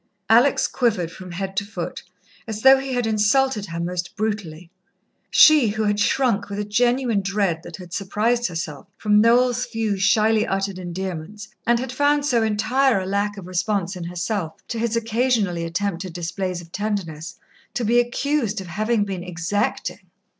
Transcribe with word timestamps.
Alex 0.31 0.67
quivered 0.67 1.11
from 1.11 1.29
head 1.33 1.55
to 1.55 1.63
foot, 1.63 2.01
as 2.47 2.63
though 2.63 2.79
he 2.79 2.91
had 2.93 3.05
insulted 3.05 3.67
her 3.67 3.79
most 3.79 4.15
brutally. 4.15 4.71
She, 5.29 5.67
who 5.67 5.83
had 5.83 5.99
shrunk, 5.99 6.49
with 6.49 6.57
a 6.57 6.63
genuine 6.65 7.21
dread 7.21 7.61
that 7.61 7.75
had 7.77 7.93
surprised 7.93 8.47
herself, 8.47 8.87
from 8.97 9.21
Noel's 9.21 9.63
few, 9.63 9.97
shyly 9.97 10.43
uttered 10.47 10.79
endearments, 10.79 11.49
and 11.67 11.77
had 11.79 11.91
found 11.91 12.25
so 12.25 12.41
entire 12.41 12.99
a 12.99 13.05
lack 13.05 13.37
of 13.37 13.45
response 13.45 13.95
in 13.95 14.05
herself 14.05 14.65
to 14.69 14.79
his 14.79 14.95
occasionally 14.95 15.63
attempted 15.65 16.13
displays 16.13 16.61
of 16.61 16.71
tenderness, 16.71 17.35
to 17.75 17.85
be 17.85 17.99
accused 17.99 18.59
of 18.59 18.65
having 18.65 19.03
been 19.03 19.23
exacting! 19.23 20.09